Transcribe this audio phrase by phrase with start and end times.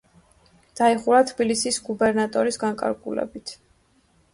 [0.79, 3.61] დაიხურა თბილისის გუბერნატორის განკარგულებით.